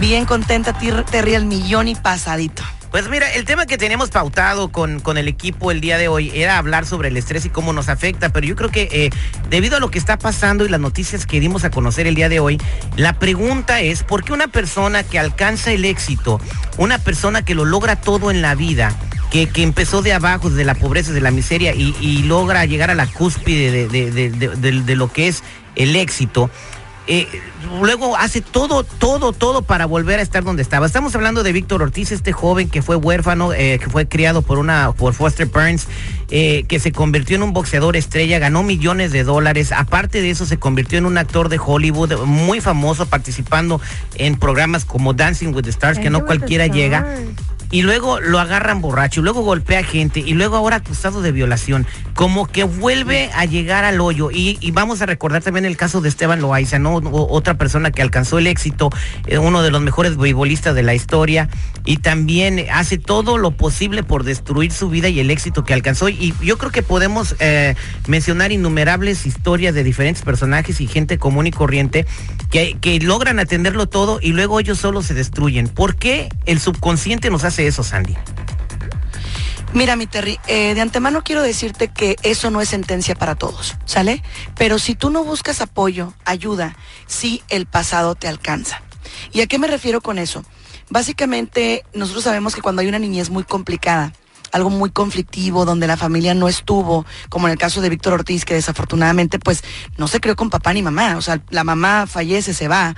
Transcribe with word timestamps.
Bien 0.01 0.25
contenta, 0.25 0.77
Terry, 0.79 1.35
el 1.35 1.47
millón 1.47 1.87
y 1.89 1.95
pasadito. 1.95 2.65
Pues 2.95 3.09
mira, 3.09 3.29
el 3.33 3.45
tema 3.45 3.67
que 3.67 3.77
teníamos 3.77 4.11
pautado 4.11 4.71
con, 4.71 5.01
con 5.01 5.19
el 5.19 5.27
equipo 5.27 5.73
el 5.73 5.81
día 5.81 5.99
de 5.99 6.07
hoy 6.07 6.31
era 6.33 6.59
hablar 6.59 6.87
sobre 6.87 7.09
el 7.09 7.17
estrés 7.17 7.45
y 7.45 7.49
cómo 7.49 7.73
nos 7.73 7.89
afecta, 7.89 8.29
pero 8.29 8.47
yo 8.47 8.55
creo 8.55 8.71
que 8.71 8.89
eh, 8.93 9.11
debido 9.51 9.79
a 9.79 9.81
lo 9.81 9.91
que 9.91 9.99
está 9.99 10.17
pasando 10.17 10.65
y 10.65 10.69
las 10.69 10.79
noticias 10.79 11.27
que 11.27 11.41
dimos 11.41 11.65
a 11.65 11.73
conocer 11.73 12.07
el 12.07 12.15
día 12.15 12.29
de 12.29 12.39
hoy, 12.39 12.61
la 12.95 13.19
pregunta 13.19 13.81
es, 13.81 14.05
¿por 14.05 14.23
qué 14.23 14.33
una 14.33 14.47
persona 14.47 15.03
que 15.03 15.19
alcanza 15.19 15.73
el 15.73 15.85
éxito, 15.85 16.41
una 16.79 16.99
persona 16.99 17.45
que 17.45 17.57
lo 17.57 17.65
logra 17.65 17.97
todo 17.97 18.31
en 18.31 18.43
la 18.43 18.55
vida, 18.55 18.95
que, 19.33 19.49
que, 19.49 19.65
empezó 19.65 20.01
de 20.01 20.13
abajo, 20.13 20.49
de 20.49 20.65
la 20.65 20.77
pobreza, 20.77 21.11
de 21.11 21.21
la 21.21 21.33
miseria 21.33 21.75
y, 21.75 22.23
logra 22.23 22.65
llegar 22.65 22.93
a 22.93 22.95
la 22.95 23.09
cúspide 23.09 23.73
de, 23.73 23.89
de, 23.89 24.31
de, 24.31 24.83
de, 24.83 24.95
lo 24.95 25.13
que 25.13 25.27
es 25.27 25.43
el 25.75 25.97
éxito, 25.97 26.49
eh, 27.07 27.29
luego 27.81 28.17
hace 28.17 28.41
todo, 28.41 28.83
todo, 28.83 29.33
todo 29.33 29.63
para 29.63 29.85
volver 29.87 30.21
a 30.21 30.23
estar 30.23 30.43
donde 30.43 30.63
estaba. 30.63 30.87
Estamos 30.87 31.15
hablando 31.15 31.43
de 31.43 31.53
Víctor 31.53 31.83
Ortiz, 31.83 32.13
este 32.13 32.33
joven 32.33 32.69
que 32.71 32.81
fue 32.81 32.97
huérfano, 32.97 33.53
eh, 33.53 33.79
que 33.79 33.91
fue 33.91 34.09
criado 34.09 34.43
por 34.43 34.59
una, 34.59 34.93
por 34.93 35.13
Foster 35.13 35.47
Burns, 35.47 35.87
eh, 36.31 36.65
que 36.67 36.81
se 36.81 36.93
convirtió 36.93 37.37
en 37.37 37.43
un 37.43 37.53
boxeador 37.53 37.97
estrella, 37.97 38.39
ganó 38.39 38.63
millones 38.63 39.13
de 39.13 39.23
dólares. 39.23 39.73
Aparte 39.73 40.23
de 40.23 40.31
eso, 40.31 40.47
se 40.47 40.57
convirtió 40.57 40.99
en 40.99 41.07
un 41.07 41.19
actor 41.19 41.49
de 41.51 41.61
Hollywood 41.63 42.25
muy 42.25 42.61
famoso, 42.61 43.07
participando 43.07 43.81
en 44.15 44.37
programas 44.37 44.85
como 44.85 45.13
Dancing 45.13 45.49
with 45.55 45.65
the 45.65 45.71
Stars, 45.71 45.99
que 45.99 46.11
no 46.11 46.25
cualquiera 46.25 46.69
llega 46.69 47.07
y 47.75 47.83
luego 47.83 48.21
lo 48.21 48.39
agarran 48.39 48.81
borracho, 48.81 49.19
y 49.19 49.25
luego 49.25 49.43
golpea 49.43 49.83
gente, 49.83 50.21
y 50.21 50.35
luego 50.35 50.55
ahora 50.55 50.77
acusado 50.77 51.23
de 51.23 51.33
violación, 51.33 51.89
como 52.15 52.47
que 52.47 52.63
vuelve 52.63 53.33
a 53.35 53.47
llegar 53.47 53.85
al 53.85 54.01
hoyo. 54.01 54.31
Y, 54.31 54.71
vamos 54.71 55.03
a 55.03 55.07
recordar 55.07 55.43
también 55.43 55.65
el 55.65 55.77
caso 55.77 56.01
de 56.01 56.09
Esteban 56.09 56.41
Loaiza, 56.41 56.79
¿no? 56.79 56.95
otra 56.95 57.59
persona 57.59 57.91
que 57.91 58.01
alcanzó 58.01 58.39
el 58.39 58.47
éxito, 58.47 58.91
eh, 59.27 59.39
uno 59.39 59.65
de 59.65 59.73
los 59.73 59.83
mejores 59.83 60.17
beisbolistas 60.17 60.77
de 60.77 60.85
la 60.85 60.95
historia, 60.95 61.49
y 61.85 61.97
también 61.97 62.65
hace 62.73 62.97
todo 62.97 63.39
lo 63.39 63.51
posible 63.51 64.05
por 64.05 64.23
destruir 64.23 64.71
su 64.71 64.89
vida 64.89 65.09
y 65.09 65.19
el 65.19 65.33
éxito 65.33 65.65
que 65.65 65.75
alcanzó. 65.75 66.09
Y 66.09 66.33
yo 66.45 66.59
creo 66.59 66.71
que 66.71 66.85
podemos 66.85 67.35
eh, 67.41 67.75
mencionar 68.07 68.53
innumerables 68.53 69.27
historias 69.27 69.75
de 69.75 69.83
diferentes 69.83 70.23
personajes 70.23 70.81
y 70.81 70.87
gente 70.87 71.19
común 71.19 71.49
y 71.49 71.51
corriente 71.51 72.07
que, 72.53 72.77
que 72.81 73.01
logran 73.01 73.41
atenderlo 73.41 73.89
todo 73.89 74.21
y 74.23 74.29
luego 74.29 74.61
ellos 74.61 74.79
solo 74.79 75.03
se 75.03 75.13
destruyen. 75.13 75.67
¿Por 75.67 75.97
qué 75.97 76.29
el 76.47 76.61
subconsciente 76.61 77.31
nos 77.31 77.43
hace 77.43 77.64
eso, 77.67 77.83
Sandy? 77.83 78.17
Mira, 79.75 79.97
mi 79.97 80.07
Terry, 80.07 80.39
eh, 80.47 80.75
de 80.75 80.81
antemano 80.81 81.25
quiero 81.25 81.43
decirte 81.43 81.89
que 81.89 82.15
eso 82.23 82.51
no 82.53 82.61
es 82.61 82.69
sentencia 82.69 83.17
para 83.17 83.35
todos, 83.35 83.75
¿sale? 83.87 84.23
Pero 84.57 84.79
si 84.79 84.95
tú 84.95 85.11
no 85.11 85.25
buscas 85.25 85.61
apoyo, 85.61 86.15
ayuda, 86.25 86.77
sí 87.07 87.43
el 87.49 87.67
pasado 87.67 88.15
te 88.15 88.29
alcanza. 88.29 88.83
¿Y 89.33 89.41
a 89.41 89.49
qué 89.49 89.59
me 89.59 89.67
refiero 89.67 90.01
con 90.01 90.19
eso? 90.19 90.45
Básicamente, 90.91 91.85
nosotros 91.93 92.23
sabemos 92.23 92.55
que 92.55 92.63
cuando 92.63 92.83
hay 92.83 92.89
una 92.89 93.01
niñez 93.01 93.31
muy 93.31 93.43
complicada, 93.43 94.13
algo 94.53 94.71
muy 94.71 94.91
conflictivo, 94.91 95.65
donde 95.65 95.89
la 95.89 95.97
familia 95.97 96.35
no 96.35 96.47
estuvo, 96.47 97.05
como 97.29 97.49
en 97.49 97.53
el 97.53 97.59
caso 97.59 97.81
de 97.81 97.89
Víctor 97.89 98.13
Ortiz, 98.13 98.45
que 98.45 98.55
desafortunadamente 98.55 99.41
pues 99.41 99.65
no 99.97 100.07
se 100.07 100.21
creó 100.21 100.37
con 100.37 100.51
papá 100.51 100.73
ni 100.73 100.83
mamá, 100.83 101.17
o 101.17 101.23
sea, 101.23 101.43
la 101.51 101.65
mamá 101.65 102.07
fallece, 102.07 102.55
se 102.55 102.69
va, 102.69 102.95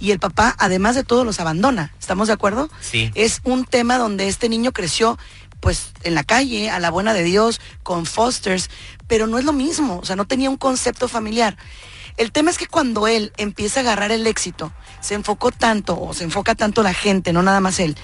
y 0.00 0.10
el 0.12 0.18
papá, 0.18 0.54
además 0.58 0.94
de 0.94 1.04
todo, 1.04 1.24
los 1.24 1.40
abandona. 1.40 1.92
¿Estamos 1.98 2.28
de 2.28 2.34
acuerdo? 2.34 2.70
Sí. 2.80 3.10
Es 3.14 3.40
un 3.44 3.64
tema 3.64 3.98
donde 3.98 4.28
este 4.28 4.48
niño 4.48 4.72
creció 4.72 5.18
pues 5.60 5.92
en 6.04 6.14
la 6.14 6.24
calle, 6.24 6.70
a 6.70 6.78
la 6.78 6.90
buena 6.90 7.12
de 7.12 7.24
Dios, 7.24 7.60
con 7.82 8.06
fosters, 8.06 8.70
pero 9.06 9.26
no 9.26 9.38
es 9.38 9.44
lo 9.44 9.52
mismo, 9.52 9.98
o 9.98 10.04
sea, 10.04 10.16
no 10.16 10.26
tenía 10.26 10.50
un 10.50 10.56
concepto 10.56 11.08
familiar. 11.08 11.56
El 12.16 12.32
tema 12.32 12.50
es 12.50 12.58
que 12.58 12.66
cuando 12.66 13.06
él 13.06 13.32
empieza 13.36 13.80
a 13.80 13.82
agarrar 13.82 14.10
el 14.10 14.26
éxito, 14.26 14.72
se 15.00 15.14
enfocó 15.14 15.50
tanto, 15.50 16.00
o 16.00 16.14
se 16.14 16.24
enfoca 16.24 16.54
tanto 16.54 16.82
la 16.82 16.94
gente, 16.94 17.32
no 17.32 17.42
nada 17.42 17.60
más 17.60 17.78
él, 17.78 17.96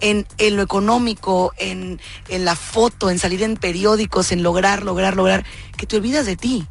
en, 0.00 0.26
en 0.38 0.56
lo 0.56 0.62
económico, 0.62 1.52
en, 1.56 2.00
en 2.28 2.44
la 2.44 2.56
foto, 2.56 3.10
en 3.10 3.18
salir 3.18 3.42
en 3.42 3.56
periódicos, 3.56 4.32
en 4.32 4.42
lograr, 4.42 4.82
lograr, 4.82 5.16
lograr, 5.16 5.44
que 5.76 5.86
te 5.86 5.96
olvidas 5.96 6.26
de 6.26 6.36
ti. 6.36 6.66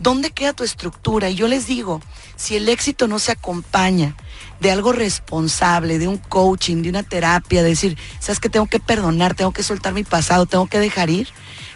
¿Dónde 0.00 0.30
queda 0.30 0.54
tu 0.54 0.64
estructura? 0.64 1.28
Y 1.28 1.34
yo 1.34 1.46
les 1.46 1.66
digo, 1.66 2.00
si 2.34 2.56
el 2.56 2.70
éxito 2.70 3.06
no 3.06 3.18
se 3.18 3.32
acompaña 3.32 4.16
de 4.58 4.70
algo 4.70 4.92
responsable, 4.92 5.98
de 5.98 6.08
un 6.08 6.16
coaching, 6.16 6.82
de 6.82 6.88
una 6.88 7.02
terapia, 7.02 7.62
de 7.62 7.68
decir, 7.68 7.98
sabes 8.18 8.40
que 8.40 8.48
tengo 8.48 8.64
que 8.64 8.80
perdonar, 8.80 9.34
tengo 9.34 9.52
que 9.52 9.62
soltar 9.62 9.92
mi 9.92 10.02
pasado, 10.02 10.46
tengo 10.46 10.66
que 10.68 10.78
dejar 10.78 11.10
ir, 11.10 11.28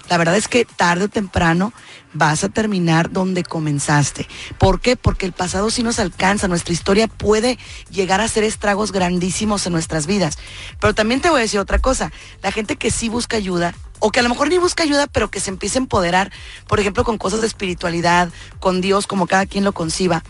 la 0.09 0.19
verdad 0.19 0.37
es 0.37 0.49
que 0.49 0.65
tarde 0.65 1.05
o 1.05 1.09
temprano 1.09 1.73
vas 2.13 2.45
a 2.45 2.49
terminar 2.49 3.11
donde 3.11 3.43
comenzaste. 3.43 4.27
¿Por 4.59 4.81
qué? 4.81 4.97
Porque 4.97 5.27
el 5.27 5.33
pasado 5.33 5.71
sí 5.71 5.83
nos 5.83 5.99
alcanza, 5.99 6.49
nuestra 6.49 6.73
historia 6.73 7.09
puede 7.09 7.59
llegar 7.91 8.21
a 8.21 8.25
hacer 8.25 8.45
estragos 8.45 8.93
grandísimos 8.93 9.67
en 9.67 9.73
nuestras 9.73 10.07
vidas. 10.07 10.39
Pero 10.81 10.95
también 10.95 11.21
te 11.21 11.29
voy 11.29 11.41
a 11.41 11.43
decir 11.43 11.61
otra 11.61 11.79
cosa, 11.79 12.13
la 12.43 12.53
gente 12.53 12.77
que 12.77 12.91
sí 12.91 13.09
busca 13.09 13.37
ayuda, 13.37 13.75
o 13.99 14.11
que 14.11 14.21
a 14.21 14.23
lo 14.23 14.29
mejor 14.29 14.49
ni 14.49 14.59
busca 14.59 14.83
ayuda, 14.83 15.07
pero 15.07 15.31
que 15.31 15.41
se 15.41 15.51
empiece 15.51 15.79
a 15.79 15.83
empoderar, 15.83 16.33
por 16.67 16.79
ejemplo, 16.79 17.05
con 17.05 17.19
cosas 17.19 17.41
de 17.41 17.47
espiritualidad, 17.47 18.31
con 18.61 18.81
Dios, 18.81 19.07
como 19.07 19.27
cada 19.27 19.47
quien 19.47 19.65
lo 19.65 19.73
conciba, 19.73 20.23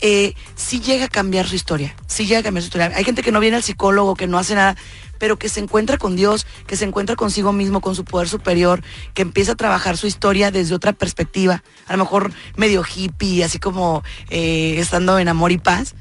eh, 0.00 0.34
sí 0.54 0.80
llega 0.80 1.06
a 1.06 1.08
cambiar 1.08 1.48
su 1.48 1.54
historia, 1.54 1.96
sí 2.06 2.26
llega 2.26 2.40
a 2.40 2.42
cambiar 2.42 2.62
su 2.62 2.66
historia. 2.66 2.92
Hay 2.94 3.04
gente 3.04 3.22
que 3.22 3.32
no 3.32 3.40
viene 3.40 3.56
al 3.56 3.62
psicólogo, 3.62 4.14
que 4.14 4.26
no 4.26 4.38
hace 4.38 4.54
nada, 4.54 4.76
pero 5.18 5.38
que 5.38 5.48
se 5.48 5.60
encuentra 5.60 5.98
con 5.98 6.16
Dios, 6.16 6.46
que 6.66 6.76
se 6.76 6.84
encuentra 6.84 7.16
consigo 7.16 7.52
mismo, 7.52 7.80
con 7.80 7.94
su 7.94 8.04
poder 8.04 8.28
superior, 8.28 8.82
que 9.14 9.22
empieza 9.22 9.52
a 9.52 9.56
trabajar 9.56 9.96
su 9.96 10.06
historia 10.06 10.50
desde 10.50 10.74
otra 10.74 10.92
perspectiva, 10.92 11.62
a 11.86 11.92
lo 11.92 12.04
mejor 12.04 12.32
medio 12.56 12.82
hippie, 12.84 13.44
así 13.44 13.58
como 13.58 14.02
eh, 14.30 14.76
estando 14.78 15.18
en 15.18 15.28
amor 15.28 15.52
y 15.52 15.58
paz, 15.58 15.94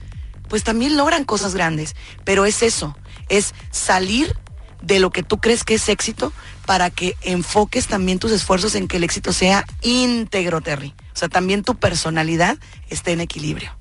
pues 0.48 0.64
también 0.64 0.98
logran 0.98 1.26
cosas 1.26 1.56
grandes. 1.56 1.96
Pero 2.24 2.46
es 2.46 2.64
eso, 2.64 2.96
es 3.30 3.54
salir 3.72 4.36
de 4.82 5.00
lo 5.00 5.10
que 5.10 5.24
tú 5.24 5.40
crees 5.40 5.64
que 5.64 5.76
es 5.76 5.90
éxito 5.90 6.32
para 6.66 6.90
que 6.90 7.16
enfoques 7.22 7.88
también 7.88 8.20
tus 8.20 8.32
esfuerzos 8.32 8.76
en 8.76 8.88
que 8.88 8.98
el 8.98 9.04
éxito 9.04 9.34
sea 9.34 9.66
íntegro, 9.82 10.62
Terry. 10.62 10.94
O 11.14 11.18
sea, 11.18 11.28
también 11.28 11.64
tu 11.64 11.76
personalidad 11.76 12.58
esté 12.90 13.12
en 13.12 13.22
equilibrio. 13.22 13.72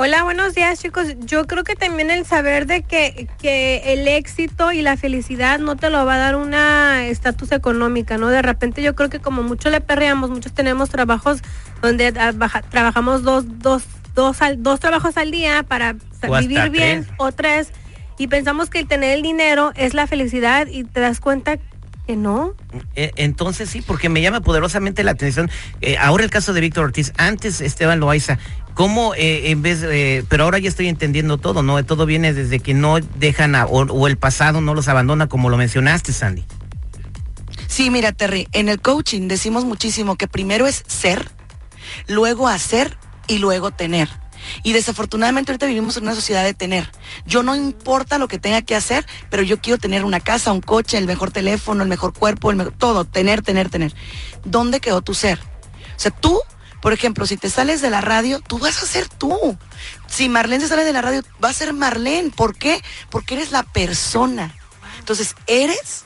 Hola, 0.00 0.22
buenos 0.22 0.54
días 0.54 0.80
chicos. 0.80 1.08
Yo 1.26 1.48
creo 1.48 1.64
que 1.64 1.74
también 1.74 2.12
el 2.12 2.24
saber 2.24 2.66
de 2.66 2.82
que, 2.82 3.26
que 3.42 3.82
el 3.92 4.06
éxito 4.06 4.70
y 4.70 4.80
la 4.80 4.96
felicidad 4.96 5.58
no 5.58 5.74
te 5.74 5.90
lo 5.90 6.06
va 6.06 6.14
a 6.14 6.18
dar 6.18 6.36
una 6.36 7.08
estatus 7.08 7.50
económica, 7.50 8.16
¿no? 8.16 8.28
De 8.28 8.40
repente 8.40 8.80
yo 8.80 8.94
creo 8.94 9.08
que 9.08 9.18
como 9.18 9.42
mucho 9.42 9.70
le 9.70 9.80
perreamos, 9.80 10.30
muchos 10.30 10.52
tenemos 10.52 10.88
trabajos 10.88 11.40
donde 11.82 12.12
trabajamos 12.12 13.24
dos, 13.24 13.58
dos, 13.58 13.82
dos, 14.14 14.40
al, 14.40 14.62
dos 14.62 14.78
trabajos 14.78 15.16
al 15.16 15.32
día 15.32 15.64
para 15.64 15.96
vivir 16.38 16.70
bien 16.70 17.04
o 17.16 17.32
tres 17.32 17.72
y 18.18 18.28
pensamos 18.28 18.70
que 18.70 18.78
el 18.78 18.86
tener 18.86 19.16
el 19.16 19.22
dinero 19.22 19.72
es 19.74 19.94
la 19.94 20.06
felicidad 20.06 20.68
y 20.68 20.84
te 20.84 21.00
das 21.00 21.18
cuenta 21.18 21.58
que 22.06 22.14
no. 22.14 22.54
E, 22.94 23.10
entonces 23.16 23.68
sí, 23.68 23.82
porque 23.82 24.08
me 24.08 24.22
llama 24.22 24.42
poderosamente 24.42 25.02
la 25.02 25.10
atención. 25.10 25.50
Eh, 25.80 25.96
ahora 25.98 26.22
el 26.22 26.30
caso 26.30 26.52
de 26.52 26.60
Víctor 26.60 26.84
Ortiz, 26.84 27.12
antes 27.16 27.60
Esteban 27.60 27.98
Loaiza, 27.98 28.38
¿cómo 28.78 29.12
eh, 29.16 29.50
en 29.50 29.60
vez, 29.60 29.82
eh, 29.82 30.24
pero 30.28 30.44
ahora 30.44 30.60
ya 30.60 30.68
estoy 30.68 30.86
entendiendo 30.86 31.36
todo, 31.36 31.64
¿no? 31.64 31.84
Todo 31.84 32.06
viene 32.06 32.32
desde 32.32 32.60
que 32.60 32.74
no 32.74 33.00
dejan 33.00 33.56
a, 33.56 33.66
o, 33.66 33.82
o, 33.82 34.06
el 34.06 34.16
pasado 34.16 34.60
no 34.60 34.72
los 34.72 34.86
abandona, 34.86 35.26
como 35.26 35.50
lo 35.50 35.56
mencionaste, 35.56 36.12
Sandy. 36.12 36.44
Sí, 37.66 37.90
mira, 37.90 38.12
Terry, 38.12 38.46
en 38.52 38.68
el 38.68 38.80
coaching 38.80 39.26
decimos 39.26 39.64
muchísimo 39.64 40.14
que 40.14 40.28
primero 40.28 40.68
es 40.68 40.84
ser, 40.86 41.28
luego 42.06 42.46
hacer 42.46 42.96
y 43.26 43.38
luego 43.38 43.72
tener. 43.72 44.08
Y 44.62 44.74
desafortunadamente 44.74 45.50
ahorita 45.50 45.66
vivimos 45.66 45.96
en 45.96 46.04
una 46.04 46.14
sociedad 46.14 46.44
de 46.44 46.54
tener. 46.54 46.88
Yo 47.26 47.42
no 47.42 47.56
importa 47.56 48.16
lo 48.16 48.28
que 48.28 48.38
tenga 48.38 48.62
que 48.62 48.76
hacer, 48.76 49.04
pero 49.28 49.42
yo 49.42 49.60
quiero 49.60 49.78
tener 49.78 50.04
una 50.04 50.20
casa, 50.20 50.52
un 50.52 50.60
coche, 50.60 50.98
el 50.98 51.06
mejor 51.06 51.32
teléfono, 51.32 51.82
el 51.82 51.88
mejor 51.88 52.12
cuerpo, 52.12 52.52
el 52.52 52.56
mejor, 52.56 52.74
todo, 52.78 53.04
tener, 53.04 53.42
tener, 53.42 53.70
tener. 53.70 53.92
¿Dónde 54.44 54.78
quedó 54.78 55.02
tu 55.02 55.14
ser? 55.14 55.40
O 55.40 56.00
sea, 56.00 56.12
tú 56.12 56.40
Por 56.80 56.92
ejemplo, 56.92 57.26
si 57.26 57.36
te 57.36 57.50
sales 57.50 57.80
de 57.80 57.90
la 57.90 58.00
radio, 58.00 58.40
tú 58.40 58.58
vas 58.58 58.82
a 58.82 58.86
ser 58.86 59.08
tú. 59.08 59.56
Si 60.06 60.28
Marlene 60.28 60.62
se 60.62 60.68
sale 60.68 60.84
de 60.84 60.92
la 60.92 61.02
radio, 61.02 61.22
va 61.42 61.48
a 61.48 61.52
ser 61.52 61.72
Marlene. 61.72 62.30
¿Por 62.30 62.56
qué? 62.56 62.82
Porque 63.10 63.34
eres 63.34 63.50
la 63.50 63.62
persona. 63.62 64.54
Entonces, 64.98 65.34
eres, 65.46 66.04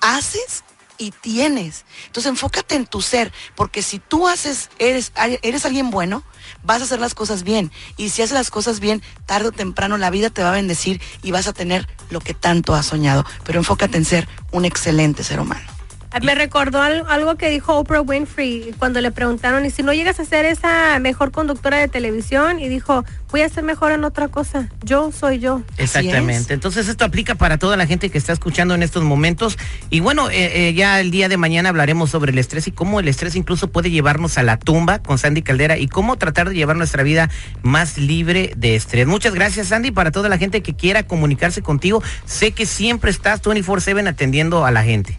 haces 0.00 0.64
y 0.98 1.10
tienes. 1.10 1.84
Entonces 2.06 2.30
enfócate 2.30 2.76
en 2.76 2.86
tu 2.86 3.02
ser, 3.02 3.32
porque 3.54 3.82
si 3.82 3.98
tú 3.98 4.28
haces, 4.28 4.70
eres, 4.78 5.12
eres 5.42 5.64
alguien 5.64 5.90
bueno, 5.90 6.22
vas 6.62 6.80
a 6.80 6.84
hacer 6.84 7.00
las 7.00 7.14
cosas 7.14 7.42
bien. 7.42 7.72
Y 7.96 8.10
si 8.10 8.22
haces 8.22 8.34
las 8.34 8.50
cosas 8.50 8.80
bien, 8.80 9.02
tarde 9.26 9.48
o 9.48 9.52
temprano 9.52 9.98
la 9.98 10.10
vida 10.10 10.30
te 10.30 10.42
va 10.42 10.50
a 10.50 10.52
bendecir 10.52 11.00
y 11.22 11.32
vas 11.32 11.48
a 11.48 11.52
tener 11.52 11.88
lo 12.10 12.20
que 12.20 12.34
tanto 12.34 12.74
has 12.74 12.86
soñado. 12.86 13.24
Pero 13.44 13.58
enfócate 13.58 13.96
en 13.96 14.04
ser 14.04 14.28
un 14.52 14.64
excelente 14.64 15.24
ser 15.24 15.40
humano. 15.40 15.73
Me 16.22 16.34
recordó 16.34 16.80
algo 16.80 17.36
que 17.36 17.50
dijo 17.50 17.76
Oprah 17.76 18.00
Winfrey 18.00 18.72
cuando 18.78 19.00
le 19.00 19.10
preguntaron, 19.10 19.66
¿y 19.66 19.70
si 19.70 19.82
no 19.82 19.92
llegas 19.92 20.20
a 20.20 20.24
ser 20.24 20.44
esa 20.44 20.98
mejor 21.00 21.32
conductora 21.32 21.78
de 21.78 21.88
televisión? 21.88 22.60
Y 22.60 22.68
dijo, 22.68 23.04
voy 23.30 23.42
a 23.42 23.48
ser 23.48 23.64
mejor 23.64 23.90
en 23.90 24.04
otra 24.04 24.28
cosa. 24.28 24.68
Yo 24.84 25.10
soy 25.10 25.40
yo. 25.40 25.62
Exactamente. 25.76 26.54
Entonces 26.54 26.88
esto 26.88 27.04
aplica 27.04 27.34
para 27.34 27.58
toda 27.58 27.76
la 27.76 27.86
gente 27.86 28.10
que 28.10 28.18
está 28.18 28.32
escuchando 28.32 28.74
en 28.74 28.82
estos 28.82 29.02
momentos. 29.02 29.58
Y 29.90 30.00
bueno, 30.00 30.30
eh, 30.30 30.68
eh, 30.68 30.74
ya 30.74 31.00
el 31.00 31.10
día 31.10 31.28
de 31.28 31.36
mañana 31.36 31.70
hablaremos 31.70 32.10
sobre 32.10 32.30
el 32.30 32.38
estrés 32.38 32.68
y 32.68 32.70
cómo 32.70 33.00
el 33.00 33.08
estrés 33.08 33.34
incluso 33.34 33.68
puede 33.68 33.90
llevarnos 33.90 34.38
a 34.38 34.44
la 34.44 34.56
tumba 34.56 35.00
con 35.00 35.18
Sandy 35.18 35.42
Caldera 35.42 35.78
y 35.78 35.88
cómo 35.88 36.16
tratar 36.16 36.48
de 36.48 36.54
llevar 36.54 36.76
nuestra 36.76 37.02
vida 37.02 37.28
más 37.62 37.98
libre 37.98 38.52
de 38.56 38.76
estrés. 38.76 39.06
Muchas 39.06 39.34
gracias 39.34 39.68
Sandy 39.68 39.90
para 39.90 40.12
toda 40.12 40.28
la 40.28 40.38
gente 40.38 40.62
que 40.62 40.74
quiera 40.74 41.02
comunicarse 41.02 41.60
contigo. 41.60 42.02
Sé 42.24 42.52
que 42.52 42.66
siempre 42.66 43.10
estás 43.10 43.42
24/7 43.42 44.08
atendiendo 44.08 44.64
a 44.64 44.70
la 44.70 44.84
gente. 44.84 45.18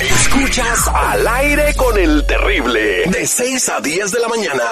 Escuchas 0.00 0.88
al 0.94 1.28
aire 1.28 1.74
con 1.76 1.98
el 1.98 2.24
terrible, 2.26 3.02
de 3.10 3.26
6 3.26 3.68
a 3.68 3.80
10 3.82 4.10
de 4.10 4.20
la 4.20 4.28
mañana. 4.28 4.62